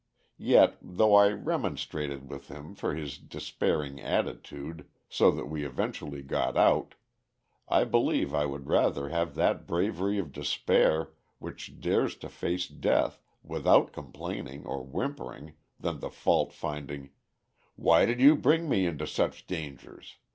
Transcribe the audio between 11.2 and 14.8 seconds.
which dares to face death without complaining